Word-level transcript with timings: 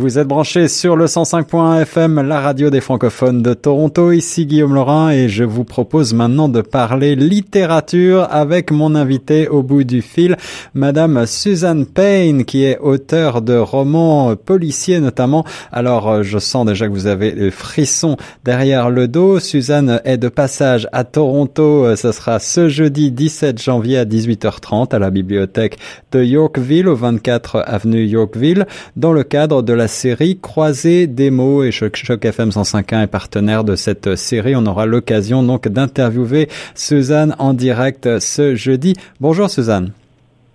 Vous 0.00 0.18
êtes 0.18 0.28
branché 0.28 0.68
sur 0.68 0.96
le 0.96 1.04
105.1 1.04 1.82
FM, 1.82 2.22
la 2.22 2.40
radio 2.40 2.70
des 2.70 2.80
francophones 2.80 3.42
de 3.42 3.52
Toronto. 3.52 4.12
Ici 4.12 4.46
Guillaume 4.46 4.74
Laurin 4.74 5.10
et 5.10 5.28
je 5.28 5.44
vous 5.44 5.64
propose 5.64 6.14
maintenant 6.14 6.48
de 6.48 6.62
parler 6.62 7.14
littérature 7.14 8.26
avec 8.30 8.70
mon 8.70 8.94
invité 8.94 9.46
au 9.46 9.62
bout 9.62 9.84
du 9.84 10.00
fil, 10.00 10.38
Madame 10.72 11.26
Suzanne 11.26 11.84
Payne, 11.84 12.46
qui 12.46 12.64
est 12.64 12.78
auteure 12.78 13.42
de 13.42 13.58
romans 13.58 14.36
policiers 14.36 15.00
notamment. 15.00 15.44
Alors, 15.70 16.22
je 16.22 16.38
sens 16.38 16.64
déjà 16.64 16.88
que 16.88 16.94
vous 16.94 17.06
avez 17.06 17.32
le 17.32 17.50
frisson 17.50 18.16
derrière 18.42 18.88
le 18.88 19.06
dos. 19.06 19.38
Suzanne 19.38 20.00
est 20.06 20.16
de 20.16 20.30
passage 20.30 20.88
à 20.92 21.04
Toronto. 21.04 21.94
Ce 21.94 22.10
sera 22.12 22.38
ce 22.38 22.70
jeudi 22.70 23.12
17 23.12 23.60
janvier 23.60 23.98
à 23.98 24.06
18h30 24.06 24.94
à 24.94 24.98
la 24.98 25.10
bibliothèque 25.10 25.76
de 26.12 26.24
Yorkville, 26.24 26.88
au 26.88 26.96
24 26.96 27.62
avenue 27.66 28.06
Yorkville, 28.06 28.66
dans 28.96 29.12
le 29.12 29.24
cadre 29.24 29.62
de 29.62 29.74
la 29.74 29.89
série 29.90 30.38
Croisée 30.40 31.06
des 31.06 31.30
mots 31.30 31.62
et 31.62 31.70
Choc, 31.70 32.00
FM 32.24 32.50
105.1 32.50 33.02
est 33.02 33.06
partenaire 33.06 33.64
de 33.64 33.76
cette 33.76 34.16
série. 34.16 34.56
On 34.56 34.64
aura 34.64 34.86
l'occasion 34.86 35.42
donc 35.42 35.68
d'interviewer 35.68 36.48
Suzanne 36.74 37.34
en 37.38 37.52
direct 37.52 38.20
ce 38.20 38.54
jeudi. 38.54 38.94
Bonjour 39.20 39.50
Suzanne. 39.50 39.92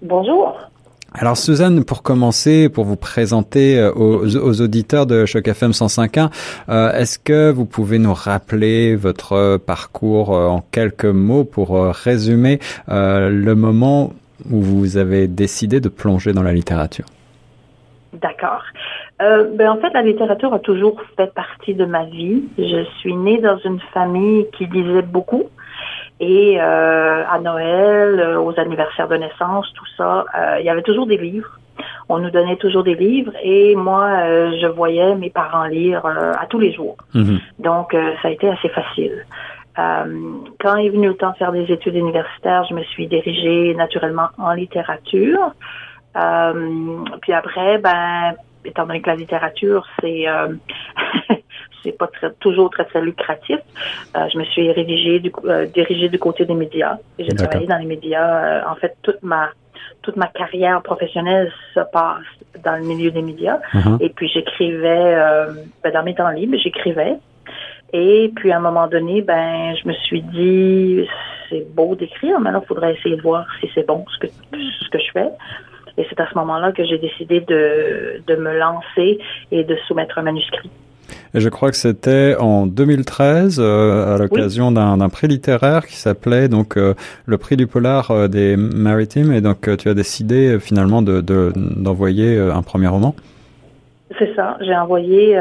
Bonjour. 0.02 0.58
Alors 1.14 1.38
Suzanne, 1.38 1.86
pour 1.86 2.04
commencer, 2.04 2.68
pour 2.68 2.84
vous 2.84 2.96
présenter 2.96 3.80
euh, 3.80 3.92
aux, 3.94 4.62
auditeurs 4.62 5.06
de 5.06 5.26
Choc 5.26 5.48
FM 5.48 5.72
105.1, 5.72 6.30
euh, 6.68 6.92
est-ce 6.94 7.20
que 7.20 7.52
vous 7.52 7.66
pouvez 7.66 8.00
nous 8.00 8.14
rappeler 8.14 8.96
votre 8.96 9.58
parcours 9.58 10.36
euh, 10.36 10.48
en 10.48 10.62
quelques 10.72 11.06
mots 11.06 11.46
pour 11.46 11.80
résumer 11.86 12.60
le 12.88 13.54
moment 13.54 14.14
où 14.50 14.62
vous 14.62 14.98
avez 14.98 15.28
décidé 15.28 15.80
de 15.80 15.90
plonger 15.90 16.34
dans 16.34 16.44
la 16.44 16.54
littérature? 16.54 17.06
D'accord. 18.14 18.64
Euh, 19.22 19.50
ben, 19.56 19.70
en 19.70 19.78
fait, 19.78 19.92
la 19.94 20.02
littérature 20.02 20.54
a 20.54 20.60
toujours 20.60 21.02
fait 21.16 21.34
partie 21.34 21.74
de 21.74 21.86
ma 21.86 22.04
vie. 22.06 22.44
Je 22.58 22.84
suis 23.00 23.16
née 23.16 23.38
dans 23.40 23.58
une 23.60 23.80
famille 23.94 24.48
qui 24.58 24.66
lisait 24.66 25.02
beaucoup. 25.04 25.50
Et 26.20 26.58
euh, 26.60 27.24
à 27.30 27.40
Noël, 27.40 28.20
euh, 28.20 28.40
aux 28.40 28.58
anniversaires 28.58 29.10
de 29.10 29.18
naissance, 29.18 29.72
tout 29.74 29.86
ça, 29.98 30.26
euh, 30.38 30.58
il 30.60 30.66
y 30.66 30.70
avait 30.70 30.82
toujours 30.82 31.08
des 31.08 31.18
livres. 31.18 31.60
On 32.08 32.20
nous 32.20 32.30
donnait 32.30 32.56
toujours 32.56 32.84
des 32.84 32.96
livres 32.96 33.34
et 33.44 33.76
moi, 33.76 34.10
je 34.62 34.68
voyais 34.68 35.14
mes 35.16 35.30
parents 35.30 35.66
lire 35.66 36.06
à 36.06 36.46
tous 36.46 36.60
les 36.60 36.72
jours. 36.72 36.96
Mhm. 37.14 37.40
Donc, 37.60 37.98
ça 38.22 38.30
a 38.30 38.32
été 38.32 38.48
assez 38.48 38.70
facile. 38.70 39.26
quand 39.76 40.78
est 40.78 40.90
venu 40.90 41.08
le 41.08 41.16
temps 41.16 41.32
de 41.32 41.36
faire 41.36 41.52
des 41.52 41.70
études 41.70 41.96
universitaires, 41.96 42.64
je 42.70 42.76
me 42.76 42.84
suis 42.84 43.08
dirigée 43.08 43.74
naturellement 43.76 44.30
en 44.38 44.54
littérature. 44.54 45.52
puis 46.14 47.34
après, 47.34 47.78
ben, 47.80 48.36
étant 48.66 48.86
donné 48.86 49.02
que 49.02 49.10
la 49.10 49.16
littérature, 49.16 49.86
c'est 50.00 50.28
euh, 50.28 50.54
c'est 51.84 51.98
pas 51.98 52.08
très, 52.08 52.32
toujours 52.40 52.70
très 52.70 52.86
très 52.86 53.02
lucratif. 53.02 53.60
Euh, 54.16 54.28
je 54.32 54.38
me 54.38 54.44
suis 54.46 54.72
rédigée 54.72 55.20
du, 55.20 55.32
euh, 55.46 55.66
dirigée 55.66 56.10
du 56.10 56.20
côté 56.20 56.46
des 56.46 56.54
médias. 56.54 56.98
J'ai 57.20 57.34
travaillé 57.34 57.68
dans 57.68 57.78
les 57.78 57.86
médias. 57.86 58.70
en 58.70 58.76
fait, 58.76 58.96
toute 59.02 59.22
ma 59.24 59.50
toute 60.02 60.18
ma 60.18 60.28
carrière 60.28 60.82
professionnelle 60.82 61.52
se 61.74 61.80
passe 61.92 62.24
dans 62.64 62.76
le 62.76 62.84
milieu 62.84 63.12
des 63.12 63.22
médias. 63.22 63.60
Uh-huh. 63.74 63.98
Et 64.02 64.10
puis 64.10 64.28
j'écrivais 64.28 65.16
ben, 65.84 65.94
dans 65.94 66.04
mes 66.04 66.16
temps 66.16 66.30
libres, 66.30 66.58
j'écrivais. 66.58 67.16
Et 67.94 68.32
puis 68.36 68.52
à 68.52 68.58
un 68.58 68.62
moment 68.62 68.88
donné, 68.88 69.22
ben 69.22 69.76
je 69.82 69.88
me 69.88 69.94
suis 69.94 70.22
dit 70.22 71.08
c'est 71.50 71.66
beau 71.74 71.96
d'écrire, 71.96 72.40
mais 72.40 72.52
là 72.52 72.60
il 72.64 72.68
faudrait 72.68 72.94
essayer 72.94 73.16
de 73.16 73.22
voir 73.22 73.46
si 73.60 73.70
c'est 73.74 73.86
bon 73.86 74.06
ce 74.14 74.28
que 74.28 74.34
ce 74.52 74.90
que 74.90 75.00
je 75.00 75.12
fais. 75.12 75.30
Et 75.98 76.06
c'est 76.10 76.20
à 76.20 76.28
ce 76.30 76.36
moment-là 76.36 76.72
que 76.72 76.84
j'ai 76.84 76.98
décidé 76.98 77.40
de, 77.42 78.22
de 78.26 78.36
me 78.36 78.58
lancer 78.58 79.20
et 79.52 79.64
de 79.64 79.76
soumettre 79.88 80.18
un 80.18 80.24
manuscrit. 80.24 80.70
Et 81.34 81.42
je 81.42 81.50
crois 81.50 81.70
que 81.70 81.78
c'était 81.78 82.36
en 82.40 82.66
2013 82.66 83.58
euh, 83.60 84.16
à 84.16 84.18
l'occasion 84.18 84.72
d'un 84.72 85.10
prix 85.10 85.28
littéraire 85.28 85.86
qui 85.86 85.96
s'appelait 85.96 86.48
donc 86.48 86.78
euh, 86.78 86.94
le 87.26 87.38
prix 87.38 87.58
du 87.58 87.68
polar 87.68 88.12
euh, 88.12 88.28
des 88.28 88.56
maritimes 88.56 89.34
et 89.34 89.42
donc 89.42 89.70
tu 89.78 89.90
as 89.90 89.94
décidé 89.94 90.58
finalement 90.60 91.02
de 91.02 91.22
d'envoyer 91.56 92.38
un 92.38 92.62
premier 92.62 92.88
roman. 92.88 93.16
C'est 94.18 94.36
ça. 94.36 94.58
J'ai 94.62 94.76
envoyé, 94.76 95.38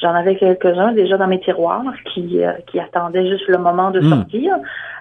j'en 0.00 0.14
avais 0.14 0.36
quelques-uns 0.36 0.92
déjà 0.92 1.16
dans 1.16 1.26
mes 1.26 1.40
tiroirs 1.40 1.82
qui 2.12 2.40
qui 2.66 2.80
attendaient 2.80 3.26
juste 3.28 3.48
le 3.48 3.58
moment 3.58 3.90
de 3.90 4.00
hmm. 4.00 4.10
sortir. 4.10 4.54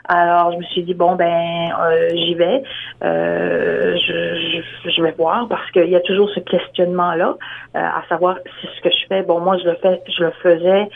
Alors, 0.06 0.52
je 0.52 0.58
me 0.58 0.64
suis 0.64 0.84
dit, 0.84 0.94
bon, 0.94 1.16
ben, 1.16 1.72
euh, 1.80 2.10
j'y 2.14 2.36
vais. 2.36 2.62
Euh, 3.04 3.96
je, 3.96 4.62
je, 4.84 4.90
je, 4.90 5.02
vais 5.02 5.12
voir 5.12 5.48
parce 5.48 5.70
qu'il 5.72 5.90
y 5.90 5.96
a 5.96 6.02
toujours 6.02 6.30
ce 6.32 6.42
questionnement-là, 6.42 7.38
euh, 7.76 7.80
à 7.80 8.04
savoir 8.10 8.38
si 8.60 8.68
ce 8.76 8.82
que 8.82 8.90
je 8.90 9.08
fais, 9.08 9.24
bon, 9.24 9.40
moi, 9.40 9.58
je 9.58 9.70
le 9.70 9.76
fais, 9.76 10.02
je 10.10 10.24
le 10.24 10.32
faisais 10.42 10.90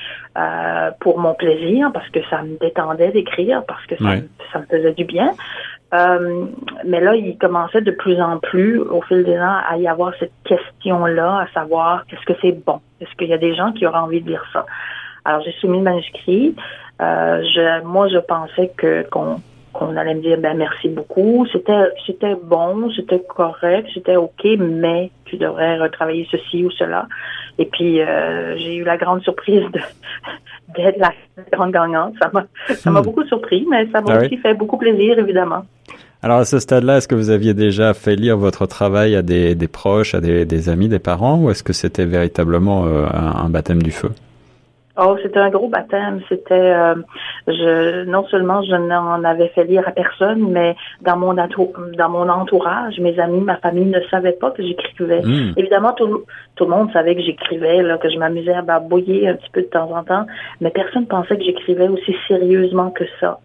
pour 0.99 1.17
mon 1.19 1.33
plaisir, 1.33 1.89
parce 1.93 2.07
que 2.09 2.19
ça 2.29 2.43
me 2.43 2.59
détendait 2.59 3.11
d'écrire, 3.11 3.63
parce 3.67 3.83
que 3.87 3.95
ça, 3.95 4.09
ça, 4.51 4.59
me 4.59 4.65
faisait 4.65 4.93
du 4.93 5.05
bien. 5.05 5.31
Mais 5.91 6.99
là, 6.99 7.15
il 7.15 7.37
commençait 7.37 7.81
de 7.81 7.91
plus 7.91 8.21
en 8.21 8.39
plus, 8.39 8.79
au 8.79 9.01
fil 9.01 9.23
des 9.23 9.37
ans, 9.37 9.57
à 9.67 9.77
y 9.77 9.87
avoir 9.87 10.13
cette 10.19 10.33
question-là, 10.43 11.39
à 11.39 11.47
savoir, 11.53 12.03
est-ce 12.11 12.25
que 12.25 12.37
c'est 12.41 12.51
bon? 12.65 12.79
Est-ce 12.99 13.13
qu'il 13.17 13.27
y 13.27 13.33
a 13.33 13.37
des 13.37 13.55
gens 13.55 13.71
qui 13.71 13.85
auraient 13.85 13.99
envie 13.99 14.21
de 14.21 14.29
lire 14.29 14.45
ça? 14.51 14.65
Alors, 15.23 15.41
j'ai 15.41 15.53
soumis 15.53 15.77
le 15.77 15.83
manuscrit. 15.83 16.55
Euh, 17.01 17.41
je, 17.43 17.83
moi, 17.83 18.07
je 18.09 18.17
pensais 18.17 18.71
que 18.75 19.07
qu'on 19.09 19.41
qu'on 19.73 19.95
allait 19.95 20.15
me 20.15 20.21
dire 20.21 20.39
ben 20.39 20.57
merci 20.57 20.89
beaucoup. 20.89 21.45
C'était 21.51 21.91
c'était 22.05 22.35
bon, 22.35 22.89
c'était 22.95 23.21
correct, 23.27 23.87
c'était 23.93 24.15
ok, 24.15 24.43
mais 24.57 25.11
tu 25.25 25.37
devrais 25.37 25.77
retravailler 25.77 26.27
ceci 26.31 26.63
ou 26.63 26.71
cela. 26.71 27.07
Et 27.59 27.65
puis 27.65 28.01
euh, 28.01 28.55
j'ai 28.57 28.75
eu 28.75 28.83
la 28.83 28.97
grande 28.97 29.21
surprise 29.23 29.63
d'être 30.75 30.99
la 30.99 31.11
grande 31.51 31.71
gagnante. 31.71 32.13
Ça 32.19 32.29
m'a 32.91 32.99
hmm. 32.99 33.03
beaucoup 33.03 33.23
surpris, 33.23 33.65
mais 33.69 33.87
ça 33.91 34.01
m'a 34.01 34.13
ah 34.13 34.25
aussi 34.25 34.37
fait 34.37 34.53
beaucoup 34.53 34.77
plaisir 34.77 35.17
évidemment. 35.19 35.65
Alors 36.23 36.39
à 36.39 36.45
ce 36.45 36.59
stade-là, 36.59 36.97
est-ce 36.97 37.07
que 37.07 37.15
vous 37.15 37.29
aviez 37.29 37.53
déjà 37.53 37.93
fait 37.93 38.15
lire 38.15 38.37
votre 38.37 38.65
travail 38.65 39.15
à 39.15 39.21
des, 39.21 39.53
des 39.53 39.67
proches, 39.67 40.15
à 40.15 40.19
des, 40.19 40.45
des 40.45 40.69
amis, 40.69 40.89
des 40.89 40.99
parents, 40.99 41.37
ou 41.37 41.51
est-ce 41.51 41.63
que 41.63 41.73
c'était 41.73 42.05
véritablement 42.05 42.85
euh, 42.85 43.05
un 43.13 43.49
baptême 43.49 43.83
du 43.83 43.91
feu? 43.91 44.09
Oh, 44.99 45.15
c'était 45.21 45.39
un 45.39 45.49
gros 45.49 45.69
baptême. 45.69 46.21
C'était, 46.27 46.53
euh, 46.53 46.95
je, 47.47 48.05
non 48.05 48.25
seulement 48.27 48.63
je 48.63 48.75
n'en 48.75 49.23
avais 49.23 49.49
fait 49.49 49.63
lire 49.63 49.87
à 49.87 49.91
personne, 49.91 50.49
mais 50.49 50.75
dans 51.01 51.17
mon 51.17 51.35
dans 51.35 52.09
mon 52.09 52.29
entourage, 52.29 52.99
mes 52.99 53.19
amis, 53.19 53.41
ma 53.41 53.57
famille 53.57 53.85
ne 53.85 54.01
savaient 54.09 54.33
pas 54.33 54.51
que 54.51 54.63
j'écrivais. 54.63 55.21
Hmm. 55.21 55.53
Évidemment, 55.55 55.93
tout, 55.93 56.23
tout 56.55 56.63
le 56.63 56.71
monde 56.71 56.91
savait 56.93 57.15
que 57.15 57.21
j'écrivais, 57.21 57.83
là, 57.83 57.97
que 57.97 58.09
je 58.09 58.17
m'amusais 58.17 58.53
à 58.53 58.63
babouiller 58.63 59.27
un 59.27 59.35
petit 59.35 59.49
peu 59.51 59.61
de 59.61 59.67
temps 59.67 59.91
en 59.95 60.03
temps, 60.03 60.25
mais 60.61 60.71
personne 60.71 61.05
pensait 61.05 61.37
que 61.37 61.43
j'écrivais 61.43 61.87
aussi 61.87 62.15
sérieusement 62.27 62.89
que 62.89 63.03
ça. 63.19 63.39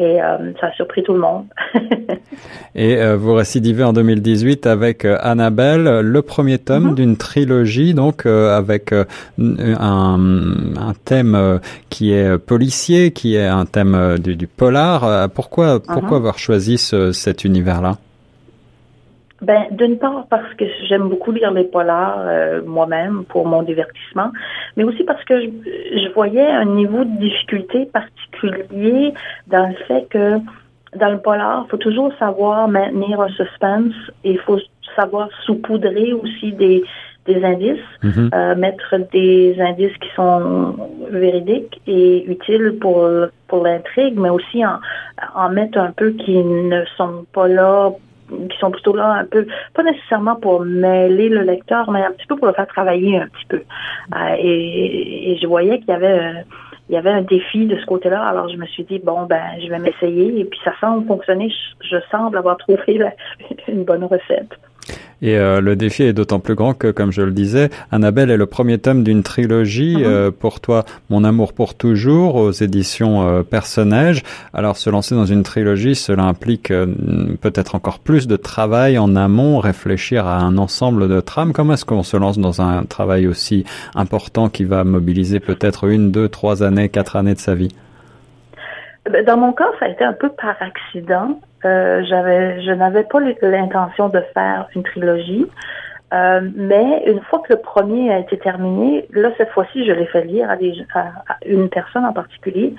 Et 0.00 0.18
euh, 0.18 0.52
ça 0.58 0.68
a 0.68 0.72
surpris 0.72 1.02
tout 1.02 1.12
le 1.12 1.18
monde. 1.18 1.44
et 2.74 2.96
euh, 2.96 3.18
vous 3.18 3.34
récidivez 3.34 3.84
en 3.84 3.92
2018 3.92 4.66
avec 4.66 5.04
euh, 5.04 5.18
Annabelle, 5.20 6.00
le 6.00 6.22
premier 6.22 6.56
tome 6.56 6.92
mm-hmm. 6.92 6.94
d'une 6.94 7.16
trilogie, 7.18 7.92
donc 7.92 8.24
avec 8.24 8.94
un, 8.94 9.04
un, 9.38 10.92
thème 11.04 11.60
qui 11.90 12.14
est 12.14 12.38
policier, 12.38 13.10
qui 13.10 13.36
est 13.36 13.46
un 13.46 13.66
thème 13.66 14.16
du, 14.18 14.36
du 14.36 14.46
polar. 14.46 15.28
Pourquoi, 15.28 15.82
pourquoi 15.82 16.02
mm-hmm. 16.02 16.16
avoir 16.16 16.38
choisi 16.38 16.78
ce, 16.78 17.12
cet 17.12 17.44
univers-là? 17.44 17.98
Ben, 19.42 19.64
d'une 19.70 19.98
part 19.98 20.26
parce 20.28 20.52
que 20.54 20.64
j'aime 20.88 21.08
beaucoup 21.08 21.32
lire 21.32 21.50
les 21.52 21.64
polars 21.64 22.18
euh, 22.20 22.60
moi-même 22.64 23.24
pour 23.28 23.46
mon 23.46 23.62
divertissement, 23.62 24.30
mais 24.76 24.84
aussi 24.84 25.02
parce 25.04 25.24
que 25.24 25.40
je, 25.40 25.48
je, 25.48 26.12
voyais 26.12 26.46
un 26.46 26.66
niveau 26.66 27.04
de 27.04 27.18
difficulté 27.18 27.86
particulier 27.86 29.14
dans 29.46 29.66
le 29.66 29.74
fait 29.86 30.06
que 30.10 30.38
dans 30.96 31.10
le 31.10 31.18
polar, 31.18 31.64
il 31.66 31.70
faut 31.70 31.76
toujours 31.76 32.12
savoir 32.18 32.68
maintenir 32.68 33.20
un 33.20 33.28
suspense 33.28 33.94
et 34.24 34.32
il 34.32 34.38
faut 34.40 34.58
savoir 34.96 35.28
saupoudrer 35.46 36.12
aussi 36.12 36.52
des, 36.52 36.82
des 37.26 37.44
indices, 37.44 37.78
mm-hmm. 38.02 38.34
euh, 38.34 38.54
mettre 38.56 38.96
des 39.12 39.56
indices 39.60 39.96
qui 39.98 40.08
sont 40.16 40.74
véridiques 41.10 41.80
et 41.86 42.24
utiles 42.30 42.76
pour, 42.80 43.08
pour 43.46 43.64
l'intrigue, 43.64 44.18
mais 44.18 44.30
aussi 44.30 44.66
en, 44.66 44.80
en 45.34 45.48
mettre 45.50 45.78
un 45.78 45.92
peu 45.92 46.10
qui 46.10 46.36
ne 46.36 46.84
sont 46.96 47.24
pas 47.32 47.48
là 47.48 47.90
qui 48.48 48.58
sont 48.58 48.70
plutôt 48.70 48.94
là 48.94 49.12
un 49.12 49.24
peu, 49.24 49.46
pas 49.74 49.82
nécessairement 49.82 50.36
pour 50.36 50.60
mêler 50.60 51.28
le 51.28 51.42
lecteur, 51.42 51.90
mais 51.90 52.02
un 52.02 52.12
petit 52.12 52.26
peu 52.26 52.36
pour 52.36 52.46
le 52.46 52.52
faire 52.52 52.66
travailler 52.66 53.18
un 53.18 53.26
petit 53.26 53.46
peu. 53.48 53.62
Euh, 54.14 54.36
et, 54.38 55.38
je 55.40 55.46
voyais 55.46 55.78
qu'il 55.78 55.88
y 55.88 55.92
avait 55.92 56.18
euh, 56.18 56.42
il 56.88 56.94
y 56.94 56.98
avait 56.98 57.10
un 57.10 57.22
défi 57.22 57.66
de 57.66 57.78
ce 57.78 57.86
côté-là. 57.86 58.22
Alors 58.22 58.48
je 58.48 58.56
me 58.56 58.66
suis 58.66 58.84
dit 58.84 58.98
bon 58.98 59.24
ben 59.24 59.42
je 59.62 59.68
vais 59.68 59.78
m'essayer 59.78 60.40
et 60.40 60.44
puis 60.44 60.58
ça 60.64 60.72
semble 60.80 61.06
fonctionner. 61.06 61.52
Je, 61.82 61.96
semble 62.10 62.36
avoir 62.36 62.56
trouvé 62.58 62.80
une 63.68 63.84
bonne 63.84 64.04
recette. 64.04 64.58
Et 65.22 65.36
euh, 65.36 65.60
le 65.60 65.76
défi 65.76 66.02
est 66.02 66.12
d'autant 66.12 66.40
plus 66.40 66.54
grand 66.54 66.72
que, 66.74 66.90
comme 66.90 67.12
je 67.12 67.22
le 67.22 67.32
disais, 67.32 67.70
Annabelle 67.90 68.30
est 68.30 68.36
le 68.36 68.46
premier 68.46 68.78
tome 68.78 69.02
d'une 69.02 69.22
trilogie. 69.22 69.96
Mhm. 69.96 70.04
Euh, 70.04 70.30
pour 70.30 70.60
toi, 70.60 70.84
Mon 71.10 71.24
amour 71.24 71.52
pour 71.52 71.74
toujours, 71.74 72.36
aux 72.36 72.52
éditions 72.52 73.26
euh, 73.28 73.42
Personnage. 73.42 74.22
Alors, 74.54 74.76
se 74.76 74.88
lancer 74.88 75.14
dans 75.14 75.26
une 75.26 75.42
trilogie, 75.42 75.94
cela 75.94 76.24
implique 76.24 76.72
peut-être 77.40 77.74
encore 77.74 77.98
plus 77.98 78.26
de 78.26 78.36
travail 78.36 78.98
en 78.98 79.16
amont, 79.16 79.58
réfléchir 79.58 80.26
à 80.26 80.38
un 80.38 80.56
ensemble 80.58 81.08
de 81.08 81.20
trames. 81.20 81.52
Comment 81.52 81.74
est-ce 81.74 81.84
qu'on 81.84 82.02
se 82.02 82.16
lance 82.16 82.38
dans 82.38 82.62
un 82.62 82.84
travail 82.84 83.26
aussi 83.26 83.64
important 83.94 84.48
qui 84.48 84.64
va 84.64 84.84
mobiliser 84.84 85.40
peut-être 85.40 85.88
une, 85.88 86.10
deux, 86.10 86.28
trois 86.28 86.62
années, 86.62 86.88
quatre 86.88 87.16
années 87.16 87.34
de 87.34 87.40
sa 87.40 87.54
vie? 87.54 87.70
Ben, 89.08 89.24
dans 89.24 89.36
mon 89.36 89.52
cas, 89.52 89.70
ça 89.78 89.86
a 89.86 89.88
été 89.88 90.04
un 90.04 90.12
peu 90.12 90.28
par 90.30 90.56
accident. 90.60 91.40
Euh, 91.64 92.02
j'avais, 92.08 92.62
je 92.62 92.70
n'avais 92.72 93.04
pas 93.04 93.20
l'intention 93.20 94.08
de 94.08 94.20
faire 94.34 94.68
une 94.74 94.82
trilogie. 94.82 95.46
Euh, 96.12 96.40
mais 96.56 97.04
une 97.06 97.20
fois 97.20 97.40
que 97.40 97.52
le 97.52 97.60
premier 97.60 98.12
a 98.12 98.18
été 98.18 98.36
terminé, 98.38 99.06
là, 99.10 99.30
cette 99.38 99.50
fois-ci, 99.50 99.86
je 99.86 99.92
l'ai 99.92 100.06
fait 100.06 100.24
lire 100.24 100.50
à, 100.50 100.56
des, 100.56 100.74
à, 100.94 101.12
une 101.46 101.68
personne 101.68 102.04
en 102.04 102.12
particulier 102.12 102.74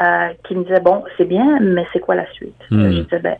euh, 0.00 0.28
qui 0.44 0.54
me 0.54 0.64
disait, 0.64 0.80
bon, 0.80 1.02
c'est 1.16 1.24
bien, 1.24 1.58
mais 1.60 1.86
c'est 1.92 2.00
quoi 2.00 2.14
la 2.14 2.30
suite? 2.32 2.60
Hmm. 2.70 2.90
Je 2.90 3.00
disais, 3.00 3.18
ben, 3.20 3.36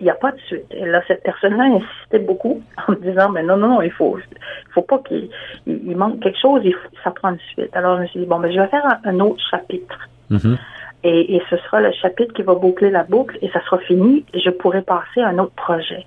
il 0.00 0.04
n'y 0.04 0.10
a 0.10 0.14
pas 0.14 0.32
de 0.32 0.38
suite. 0.40 0.66
Et 0.70 0.84
là, 0.84 1.02
cette 1.08 1.22
personne-là 1.22 1.64
insistait 1.64 2.18
beaucoup 2.18 2.62
en 2.86 2.92
me 2.92 2.96
disant, 2.96 3.30
mais 3.30 3.42
non, 3.42 3.56
non, 3.56 3.68
non, 3.68 3.82
il 3.82 3.90
faut, 3.90 4.18
il 4.18 4.72
faut 4.72 4.82
pas 4.82 4.98
qu'il 4.98 5.28
il, 5.66 5.96
manque 5.96 6.20
quelque 6.20 6.38
chose, 6.38 6.60
il 6.64 6.74
faut, 6.74 6.88
ça 7.02 7.10
prend 7.10 7.30
une 7.30 7.38
suite. 7.52 7.74
Alors, 7.74 7.96
je 7.96 8.02
me 8.02 8.06
suis 8.08 8.20
dit, 8.20 8.26
bon, 8.26 8.38
ben, 8.38 8.52
je 8.52 8.60
vais 8.60 8.68
faire 8.68 8.84
un, 9.02 9.20
autre 9.20 9.42
chapitre. 9.50 10.08
Mm-hmm. 10.30 10.58
Et, 11.04 11.40
ce 11.48 11.56
sera 11.58 11.80
le 11.80 11.92
chapitre 11.92 12.34
qui 12.34 12.42
va 12.42 12.54
boucler 12.54 12.90
la 12.90 13.04
boucle 13.04 13.38
et 13.40 13.48
ça 13.50 13.60
sera 13.64 13.78
fini 13.78 14.24
et 14.34 14.40
je 14.40 14.50
pourrai 14.50 14.82
passer 14.82 15.20
à 15.20 15.28
un 15.28 15.38
autre 15.38 15.54
projet. 15.54 16.04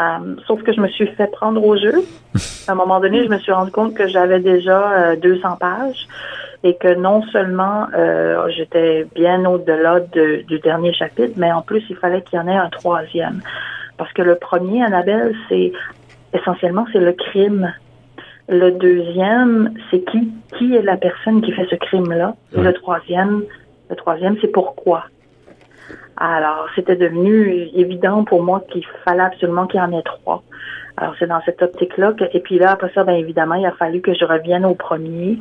Euh, 0.00 0.36
sauf 0.46 0.62
que 0.62 0.72
je 0.72 0.80
me 0.80 0.88
suis 0.88 1.06
fait 1.08 1.30
prendre 1.30 1.62
au 1.64 1.76
jeu. 1.76 2.04
À 2.68 2.72
un 2.72 2.74
moment 2.76 3.00
donné, 3.00 3.24
je 3.24 3.28
me 3.28 3.38
suis 3.38 3.52
rendu 3.52 3.70
compte 3.72 3.94
que 3.94 4.06
j'avais 4.08 4.40
déjà 4.40 5.16
200 5.16 5.48
euh, 5.48 5.56
pages 5.56 6.06
et 6.62 6.76
que 6.76 6.94
non 6.94 7.22
seulement 7.32 7.88
euh, 7.94 8.48
j'étais 8.50 9.06
bien 9.14 9.44
au-delà 9.44 10.00
du 10.00 10.58
dernier 10.60 10.92
chapitre, 10.94 11.34
mais 11.36 11.50
en 11.50 11.62
plus, 11.62 11.82
il 11.90 11.96
fallait 11.96 12.22
qu'il 12.22 12.38
y 12.38 12.42
en 12.42 12.46
ait 12.46 12.56
un 12.56 12.70
troisième. 12.70 13.42
Parce 13.98 14.12
que 14.12 14.22
le 14.22 14.36
premier, 14.36 14.82
Annabelle, 14.82 15.34
c'est 15.48 15.72
essentiellement, 16.32 16.86
c'est 16.92 17.00
le 17.00 17.12
crime. 17.12 17.72
Le 18.48 18.70
deuxième, 18.70 19.74
c'est 19.90 20.04
qui, 20.04 20.32
qui 20.56 20.74
est 20.74 20.82
la 20.82 20.96
personne 20.96 21.42
qui 21.42 21.52
fait 21.52 21.66
ce 21.70 21.76
crime-là? 21.76 22.34
Et 22.56 22.60
le 22.60 22.72
troisième, 22.72 23.42
le 23.92 23.96
troisième, 23.96 24.36
c'est 24.40 24.48
pourquoi? 24.48 25.04
Alors, 26.16 26.66
c'était 26.74 26.96
devenu 26.96 27.68
évident 27.74 28.24
pour 28.24 28.42
moi 28.42 28.62
qu'il 28.70 28.86
fallait 29.04 29.22
absolument 29.22 29.66
qu'il 29.66 29.80
y 29.80 29.82
en 29.82 29.92
ait 29.92 30.02
trois. 30.02 30.42
Alors, 30.96 31.14
c'est 31.18 31.26
dans 31.26 31.40
cette 31.42 31.62
optique-là 31.62 32.12
que, 32.12 32.24
et 32.32 32.40
puis 32.40 32.58
là, 32.58 32.72
après 32.72 32.90
ça, 32.94 33.04
bien 33.04 33.16
évidemment, 33.16 33.54
il 33.54 33.66
a 33.66 33.72
fallu 33.72 34.00
que 34.00 34.14
je 34.14 34.24
revienne 34.24 34.64
au 34.64 34.74
premier 34.74 35.38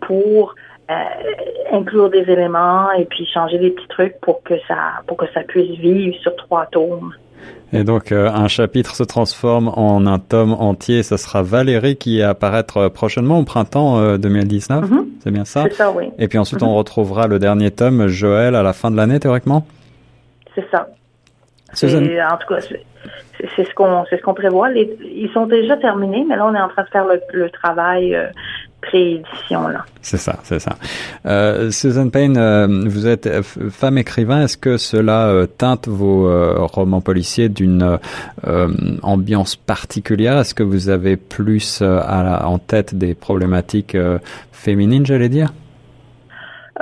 pour 0.00 0.54
euh, 0.90 0.94
inclure 1.72 2.10
des 2.10 2.30
éléments 2.30 2.90
et 2.92 3.04
puis 3.04 3.26
changer 3.26 3.58
des 3.58 3.70
petits 3.70 3.88
trucs 3.88 4.18
pour 4.20 4.42
que 4.42 4.54
ça, 4.66 5.02
pour 5.06 5.16
que 5.16 5.26
ça 5.32 5.42
puisse 5.42 5.78
vivre 5.78 6.16
sur 6.22 6.34
trois 6.36 6.66
tomes. 6.66 7.12
Et 7.72 7.84
donc 7.84 8.12
euh, 8.12 8.30
un 8.30 8.48
chapitre 8.48 8.94
se 8.94 9.02
transforme 9.02 9.68
en 9.68 10.06
un 10.06 10.18
tome 10.18 10.52
entier. 10.52 11.02
Ce 11.02 11.16
sera 11.16 11.42
Valérie 11.42 11.96
qui 11.96 12.22
apparaîtra 12.22 12.88
prochainement 12.90 13.38
au 13.38 13.44
printemps 13.44 14.16
2019. 14.16 14.84
Euh, 14.84 14.86
mm-hmm. 14.86 15.06
C'est 15.20 15.30
bien 15.30 15.44
ça 15.44 15.64
C'est 15.64 15.74
ça, 15.74 15.90
oui. 15.90 16.10
Et 16.18 16.28
puis 16.28 16.38
ensuite 16.38 16.62
on 16.62 16.68
mm-hmm. 16.68 16.78
retrouvera 16.78 17.26
le 17.26 17.38
dernier 17.38 17.70
tome, 17.70 18.06
Joël, 18.06 18.54
à 18.54 18.62
la 18.62 18.72
fin 18.72 18.90
de 18.90 18.96
l'année 18.96 19.20
théoriquement. 19.20 19.66
C'est 20.54 20.66
ça. 20.70 20.88
En 21.70 22.36
tout 22.38 22.54
cas, 22.54 22.60
c'est 23.56 23.64
ce 23.64 23.74
qu'on 23.74 24.04
c'est 24.08 24.16
ce 24.16 24.22
qu'on 24.22 24.34
prévoit. 24.34 24.70
ils 24.72 25.30
sont 25.32 25.46
déjà 25.46 25.76
terminés, 25.76 26.24
mais 26.28 26.36
là 26.36 26.46
on 26.46 26.54
est 26.54 26.60
en 26.60 26.68
train 26.68 26.82
de 26.82 26.88
faire 26.88 27.06
le, 27.32 27.50
travail 27.50 28.14
euh, 28.14 28.26
préédition 28.80 29.68
là. 29.68 29.84
C'est 30.02 30.16
ça, 30.16 30.38
c'est 30.44 30.58
ça. 30.58 30.76
Euh, 31.26 31.70
Susan 31.70 32.08
Payne, 32.08 32.36
euh, 32.38 32.84
vous 32.86 33.06
êtes 33.06 33.26
euh, 33.26 33.42
femme 33.42 33.98
écrivain. 33.98 34.42
Est-ce 34.42 34.56
que 34.56 34.76
cela 34.76 35.46
teinte 35.58 35.88
vos 35.88 36.28
romans 36.66 37.00
policiers 37.00 37.48
d'une 37.48 37.98
ambiance 39.02 39.56
particulière? 39.56 40.38
Est-ce 40.38 40.54
que 40.54 40.62
vous 40.62 40.88
avez 40.88 41.16
plus 41.16 41.82
en 41.82 42.58
tête 42.58 42.94
des 42.94 43.14
problématiques 43.14 43.96
féminines, 44.52 45.04
j'allais 45.04 45.28
dire? 45.28 45.52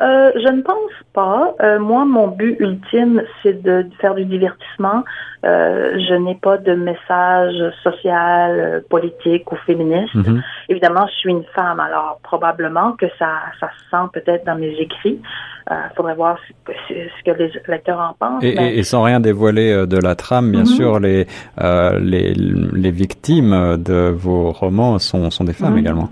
Euh, 0.00 0.30
je 0.34 0.52
ne 0.52 0.62
pense 0.62 0.92
pas. 1.14 1.54
Euh, 1.62 1.78
moi, 1.78 2.04
mon 2.04 2.28
but 2.28 2.56
ultime, 2.60 3.22
c'est 3.42 3.62
de, 3.62 3.86
faire 4.00 4.14
du 4.14 4.26
divertissement. 4.26 5.04
Euh, 5.44 5.98
je 6.08 6.14
n'ai 6.14 6.34
pas 6.34 6.58
de 6.58 6.74
message 6.74 7.54
social, 7.82 8.82
politique 8.90 9.50
ou 9.52 9.56
féministe. 9.66 10.14
Mhm. 10.14 10.42
Évidemment, 10.68 11.06
je 11.06 11.14
suis 11.14 11.30
une 11.30 11.44
femme, 11.54 11.80
alors 11.80 12.20
probablement 12.22 12.92
que 12.92 13.06
ça, 13.18 13.30
ça 13.60 13.68
se 13.68 13.90
sent 13.90 14.10
peut-être 14.12 14.44
dans 14.44 14.56
mes 14.56 14.74
écrits. 14.78 15.20
Il 15.68 15.90
faudrait 15.96 16.14
voir 16.14 16.38
ce, 16.66 17.22
que 17.24 17.30
les 17.36 17.50
lecteurs 17.66 17.98
en 17.98 18.14
pensent. 18.14 18.44
Et, 18.44 18.82
sans 18.84 19.02
rien 19.02 19.18
dévoiler 19.18 19.86
de 19.86 19.96
la 19.96 20.14
trame, 20.14 20.52
bien 20.52 20.60
mhm. 20.60 20.66
sûr, 20.66 21.00
les, 21.00 21.26
les, 21.58 22.34
les 22.34 22.90
victimes 22.90 23.76
de 23.76 24.10
vos 24.10 24.52
romans 24.52 24.98
sont, 24.98 25.30
sont 25.30 25.44
des 25.44 25.54
femmes 25.54 25.72
mhm. 25.72 25.78
également. 25.78 26.08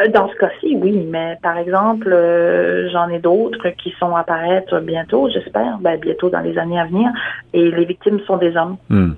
Euh, 0.00 0.08
dans 0.08 0.28
ce 0.28 0.34
cas-ci, 0.34 0.76
oui, 0.80 1.06
mais 1.08 1.38
par 1.42 1.56
exemple, 1.56 2.12
euh, 2.12 2.90
j'en 2.90 3.08
ai 3.08 3.20
d'autres 3.20 3.68
qui 3.70 3.94
sont 4.00 4.16
apparaître 4.16 4.80
bientôt, 4.80 5.28
j'espère, 5.30 5.78
ben, 5.78 5.98
bientôt 6.00 6.30
dans 6.30 6.40
les 6.40 6.58
années 6.58 6.80
à 6.80 6.86
venir, 6.86 7.10
et 7.52 7.70
les 7.70 7.84
victimes 7.84 8.18
sont 8.26 8.36
des 8.36 8.56
hommes. 8.56 8.76
Hmm. 8.88 9.12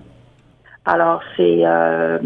Alors, 0.85 1.23
c'est 1.37 1.63
euh, 1.65 2.19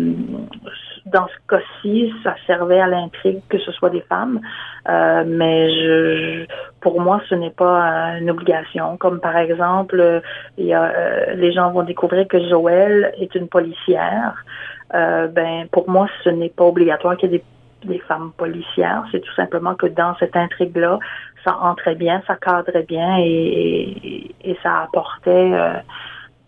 dans 1.06 1.28
ce 1.28 1.48
cas-ci, 1.48 2.12
ça 2.24 2.34
servait 2.46 2.80
à 2.80 2.88
l'intrigue 2.88 3.40
que 3.48 3.58
ce 3.58 3.72
soit 3.72 3.88
des 3.88 4.02
femmes, 4.02 4.40
mais 4.86 5.70
je, 5.70 6.46
pour 6.80 7.00
moi, 7.00 7.22
ce 7.30 7.34
n'est 7.36 7.50
pas 7.50 8.18
une 8.20 8.30
obligation. 8.30 8.98
Comme 8.98 9.18
par 9.20 9.36
exemple, 9.38 10.20
il 10.58 10.66
y 10.66 10.74
a, 10.74 11.32
les 11.34 11.52
gens 11.52 11.70
vont 11.70 11.84
découvrir 11.84 12.28
que 12.28 12.38
Joël 12.50 13.14
est 13.18 13.34
une 13.34 13.48
policière. 13.48 14.44
ben, 14.92 15.66
pour 15.72 15.88
moi, 15.88 16.06
ce 16.22 16.28
n'est 16.28 16.50
pas 16.50 16.64
obligatoire 16.64 17.16
qu'il 17.16 17.30
y 17.30 17.34
ait 17.36 17.38
des 17.38 17.44
des 17.84 17.98
femmes 18.00 18.32
policières. 18.36 19.04
C'est 19.12 19.20
tout 19.20 19.34
simplement 19.34 19.74
que 19.74 19.86
dans 19.86 20.14
cette 20.18 20.36
intrigue-là, 20.36 20.98
ça 21.44 21.56
entrait 21.60 21.94
bien, 21.94 22.22
ça 22.26 22.36
cadrait 22.36 22.84
bien 22.86 23.16
et, 23.18 24.34
ça 24.62 24.82
apportait 24.82 25.52
euh, 25.52 25.74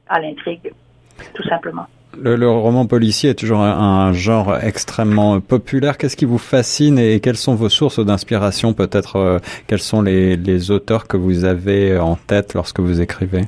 à 0.08 0.20
l'intrigue, 0.20 0.72
tout 1.34 1.42
simplement. 1.44 1.86
Le, 2.20 2.46
roman 2.46 2.84
policier 2.84 3.30
est 3.30 3.34
toujours 3.34 3.60
un, 3.60 4.12
genre 4.12 4.58
extrêmement 4.62 5.40
populaire. 5.40 5.96
Qu'est-ce 5.96 6.16
qui 6.16 6.26
vous 6.26 6.36
fascine 6.36 6.98
et 6.98 7.20
quelles 7.20 7.38
sont 7.38 7.54
vos 7.54 7.70
sources 7.70 8.04
d'inspiration 8.04 8.74
Peut-être 8.74 9.16
euh, 9.16 9.38
quels 9.66 9.80
sont 9.80 10.02
les 10.02 10.70
auteurs 10.70 11.06
que 11.06 11.16
vous 11.16 11.44
avez 11.44 11.98
en 11.98 12.16
tête 12.16 12.52
lorsque 12.52 12.80
vous 12.80 13.00
écrivez? 13.00 13.46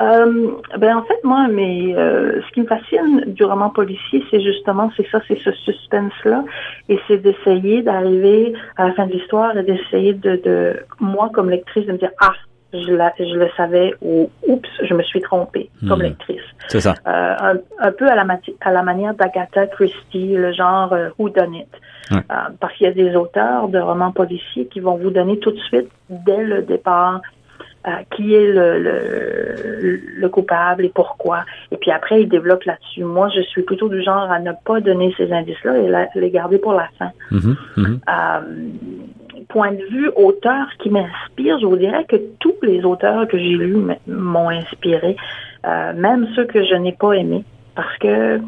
Euh, 0.00 0.50
ben 0.78 0.96
en 0.96 1.02
fait 1.02 1.22
moi 1.24 1.48
mais 1.48 1.94
euh, 1.96 2.40
ce 2.46 2.52
qui 2.52 2.60
me 2.60 2.66
fascine 2.66 3.24
du 3.26 3.44
roman 3.44 3.70
policier 3.70 4.24
c'est 4.30 4.40
justement 4.40 4.90
c'est 4.96 5.08
ça 5.10 5.20
c'est 5.26 5.38
ce 5.40 5.50
suspense 5.52 6.12
là 6.24 6.44
et 6.88 6.98
c'est 7.08 7.18
d'essayer 7.18 7.82
d'arriver 7.82 8.52
à 8.76 8.86
la 8.86 8.92
fin 8.94 9.06
de 9.06 9.12
l'histoire 9.12 9.56
et 9.56 9.62
d'essayer 9.64 10.14
de, 10.14 10.36
de 10.36 10.76
moi 11.00 11.30
comme 11.32 11.50
lectrice 11.50 11.86
de 11.86 11.92
me 11.92 11.98
dire 11.98 12.12
ah 12.20 12.34
je, 12.72 12.92
la, 12.92 13.12
je 13.18 13.34
le 13.34 13.48
savais 13.56 13.94
ou 14.02 14.30
oups 14.46 14.68
je 14.82 14.94
me 14.94 15.02
suis 15.02 15.20
trompée 15.20 15.70
comme 15.88 16.00
hmm. 16.00 16.02
lectrice. 16.02 16.42
C'est 16.68 16.80
ça. 16.80 16.94
Euh, 17.06 17.54
un, 17.78 17.92
peu 17.92 18.08
à 18.08 18.14
la 18.14 18.26
à 18.60 18.72
la 18.72 18.82
manière 18.82 19.14
d'Agatha 19.14 19.66
Christie 19.68 20.34
le 20.34 20.52
genre 20.52 20.92
euh, 20.92 21.08
who 21.18 21.30
done 21.30 21.54
it. 21.54 21.68
Euh, 22.10 22.16
parce 22.58 22.74
qu'il 22.74 22.86
y 22.86 22.90
a 22.90 22.92
des 22.92 23.14
auteurs 23.16 23.68
de 23.68 23.78
romans 23.78 24.12
policiers 24.12 24.66
qui 24.66 24.80
vont 24.80 24.96
vous 24.96 25.10
donner 25.10 25.38
tout 25.40 25.50
de 25.50 25.60
suite 25.60 25.88
dès 26.08 26.42
le 26.42 26.62
départ 26.62 27.20
euh, 27.86 27.90
qui 28.14 28.34
est 28.34 28.52
le, 28.52 28.78
le, 28.82 30.00
le, 30.16 30.28
coupable 30.28 30.84
et 30.84 30.88
pourquoi. 30.88 31.44
Et 31.70 31.76
puis 31.76 31.92
après, 31.92 32.22
il 32.22 32.28
développe 32.28 32.64
là-dessus. 32.64 33.04
Moi, 33.04 33.28
je 33.34 33.40
suis 33.42 33.62
plutôt 33.62 33.88
du 33.88 34.02
genre 34.02 34.30
à 34.30 34.40
ne 34.40 34.50
pas 34.64 34.80
donner 34.80 35.14
ces 35.16 35.32
indices-là 35.32 35.78
et 35.78 36.18
les 36.18 36.30
garder 36.30 36.58
pour 36.58 36.72
la 36.72 36.88
fin. 36.98 37.12
Mm-hmm, 37.30 37.56
mm-hmm. 37.76 37.98
Euh, 38.08 39.42
point 39.48 39.70
de 39.70 39.84
vue 39.84 40.10
auteur 40.16 40.66
qui 40.80 40.90
m'inspire, 40.90 41.60
je 41.60 41.66
vous 41.66 41.76
dirais 41.76 42.04
que 42.04 42.16
tous 42.40 42.56
les 42.62 42.84
auteurs 42.84 43.28
que 43.28 43.38
j'ai 43.38 43.54
lus 43.54 43.78
m'ont 44.08 44.50
inspiré, 44.50 45.16
euh, 45.64 45.92
même 45.94 46.26
ceux 46.34 46.46
que 46.46 46.64
je 46.64 46.74
n'ai 46.74 46.92
pas 46.92 47.12
aimés, 47.12 47.44
parce 47.76 47.96
que 47.98 48.40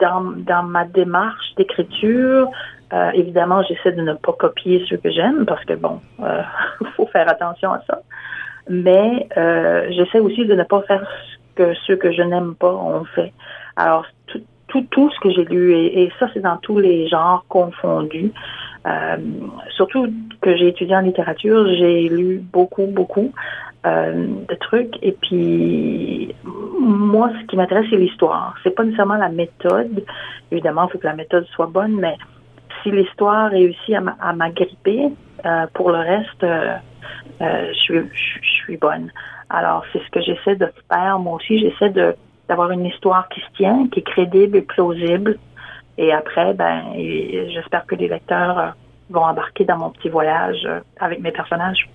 dans, 0.00 0.22
dans 0.22 0.62
ma 0.62 0.86
démarche 0.86 1.54
d'écriture, 1.56 2.50
euh, 2.92 3.10
évidemment, 3.14 3.62
j'essaie 3.64 3.92
de 3.92 4.02
ne 4.02 4.12
pas 4.12 4.32
copier 4.32 4.84
ceux 4.88 4.96
que 4.96 5.10
j'aime 5.10 5.44
parce 5.44 5.64
que 5.64 5.74
bon, 5.74 6.00
euh, 6.22 6.42
faire 7.16 7.28
attention 7.28 7.72
à 7.72 7.80
ça. 7.86 8.00
Mais 8.68 9.28
euh, 9.36 9.86
j'essaie 9.90 10.18
aussi 10.18 10.44
de 10.44 10.54
ne 10.54 10.64
pas 10.64 10.82
faire 10.82 11.02
ce 11.02 11.54
que 11.54 11.74
ceux 11.86 11.96
que 11.96 12.12
je 12.12 12.22
n'aime 12.22 12.54
pas 12.54 12.72
ont 12.72 13.04
fait. 13.04 13.32
Alors 13.76 14.04
tout, 14.26 14.42
tout, 14.68 14.86
tout 14.90 15.10
ce 15.10 15.20
que 15.20 15.30
j'ai 15.30 15.44
lu 15.44 15.74
et, 15.74 16.12
ça 16.18 16.28
c'est 16.34 16.40
dans 16.40 16.58
tous 16.58 16.78
les 16.78 17.08
genres 17.08 17.44
confondus. 17.48 18.32
surtout 19.76 20.12
que 20.42 20.56
j'ai 20.56 20.68
étudié 20.68 20.94
en 20.96 21.00
littérature, 21.00 21.66
j'ai 21.78 22.08
lu 22.08 22.40
beaucoup, 22.56 22.86
beaucoup. 22.86 23.32
de 23.84 24.56
trucs. 24.66 24.96
Et 25.00 25.12
puis, 25.12 26.34
moi, 26.80 27.30
ce 27.40 27.46
qui 27.46 27.56
m'intéresse, 27.56 27.86
c'est 27.88 28.02
l'histoire. 28.04 28.56
C'est 28.64 28.74
pas 28.74 28.82
nécessairement 28.82 29.20
la 29.28 29.28
méthode. 29.28 30.02
Évidemment, 30.50 30.86
il 30.86 30.90
faut 30.90 30.98
que 30.98 31.06
la 31.06 31.14
méthode 31.22 31.46
soit 31.54 31.70
bonne, 31.78 31.94
mais 32.04 32.16
si 32.82 32.90
l'histoire 32.90 33.50
réussit 33.50 33.94
à 34.28 34.32
m'agripper, 34.32 35.12
pour 35.74 35.90
le 35.90 35.98
reste, 35.98 36.44
je, 37.40 37.74
suis, 37.74 38.40
je 38.68 38.76
bonne. 38.78 39.10
Alors, 39.48 39.84
c'est 39.92 40.00
ce 40.00 40.10
que 40.10 40.20
j'essaie 40.20 40.56
de 40.56 40.72
faire. 40.90 41.18
Moi 41.18 41.34
aussi, 41.34 41.58
j'essaie 41.58 41.90
d'avoir 42.48 42.70
une 42.70 42.86
histoire 42.86 43.28
qui 43.28 43.40
se 43.40 43.56
tient, 43.56 43.88
qui 43.88 44.00
est 44.00 44.02
crédible 44.02 44.56
et 44.56 44.62
plausible. 44.62 45.38
Et 45.98 46.12
après, 46.12 46.52
ben, 46.54 46.82
j'espère 46.96 47.86
que 47.86 47.94
les 47.94 48.08
lecteurs 48.08 48.58
euh, 48.58 48.68
vont 49.10 49.22
embarquer 49.22 49.64
dans 49.64 49.78
mon 49.78 49.90
petit 49.90 50.08
voyage 50.08 50.62
euh, 50.66 50.80
avec 51.00 51.20
mes 51.20 51.32
personnages. 51.32 51.88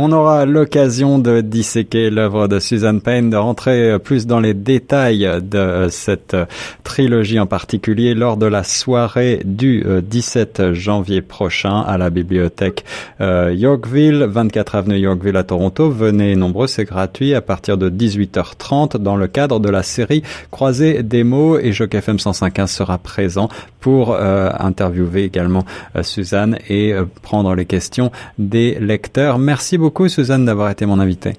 On 0.00 0.12
aura 0.12 0.46
l'occasion 0.46 1.18
de 1.18 1.40
disséquer 1.40 2.08
l'œuvre 2.08 2.46
de 2.46 2.60
Suzanne 2.60 3.00
Payne, 3.00 3.30
de 3.30 3.36
rentrer 3.36 3.98
plus 3.98 4.28
dans 4.28 4.38
les 4.38 4.54
détails 4.54 5.28
de 5.42 5.88
cette 5.90 6.36
trilogie 6.84 7.40
en 7.40 7.46
particulier 7.46 8.14
lors 8.14 8.36
de 8.36 8.46
la 8.46 8.62
soirée 8.62 9.40
du 9.44 9.84
17 9.84 10.72
janvier 10.72 11.20
prochain 11.20 11.80
à 11.80 11.98
la 11.98 12.10
bibliothèque 12.10 12.84
euh, 13.20 13.52
Yorkville, 13.52 14.22
24 14.22 14.76
avenue 14.76 14.98
Yorkville 15.00 15.36
à 15.36 15.42
Toronto. 15.42 15.90
Venez 15.90 16.36
nombreux, 16.36 16.68
c'est 16.68 16.84
gratuit 16.84 17.34
à 17.34 17.40
partir 17.40 17.76
de 17.76 17.90
18h30 17.90 18.98
dans 18.98 19.16
le 19.16 19.26
cadre 19.26 19.58
de 19.58 19.68
la 19.68 19.82
série 19.82 20.22
Croisée 20.52 21.02
des 21.02 21.24
mots 21.24 21.58
et 21.58 21.72
Joc 21.72 21.92
FM 21.92 22.18
105.1 22.18 22.68
sera 22.68 22.98
présent 22.98 23.48
pour 23.80 24.12
euh, 24.12 24.50
interviewer 24.60 25.24
également 25.24 25.64
euh, 25.96 26.04
Suzanne 26.04 26.56
et 26.68 26.94
prendre 27.22 27.52
les 27.56 27.66
questions 27.66 28.12
des 28.38 28.78
lecteurs. 28.78 29.40
Merci 29.40 29.76
beaucoup 29.76 29.87
beaucoup, 29.88 30.08
Suzanne, 30.08 30.44
d'avoir 30.44 30.68
été 30.68 30.84
mon 30.84 31.00
invitée. 31.00 31.32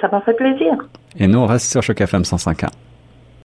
Ça 0.00 0.08
m'a 0.08 0.20
fait 0.22 0.34
plaisir. 0.34 0.72
Et 1.16 1.28
nous, 1.28 1.38
on 1.38 1.46
reste 1.46 1.70
sur 1.70 1.84
Choc 1.84 2.00
FM 2.00 2.22
105.1. 2.22 2.68